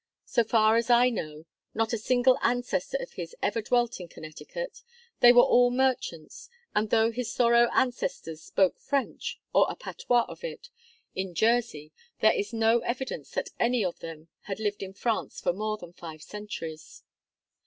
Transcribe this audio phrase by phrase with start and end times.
[0.25, 1.45] So far as I know,
[1.75, 4.81] not a single ancestor of his ever dwelt in Connecticut;
[5.19, 10.43] they were all merchants; and though his Thoreau ancestors spoke French, or a patois of
[10.43, 10.69] it,
[11.13, 15.53] in Jersey, there is no evidence that any of them had lived in France for
[15.53, 17.03] more than five centuries.